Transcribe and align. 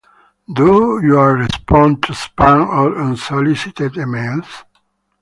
Do 0.51 0.99
your 1.03 1.33
respond 1.35 2.01
to 2.01 2.13
spam 2.13 2.67
or 2.69 2.99
unsolicited 2.99 3.91
emails? 3.93 4.63